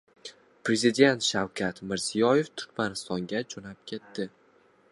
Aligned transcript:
Prezident 0.67 1.25
Shavkat 1.31 1.81
Mirziyoyev 1.91 2.49
Turkmanistonga 2.61 3.43
jo‘nab 3.55 3.87
ketdi 3.93 4.27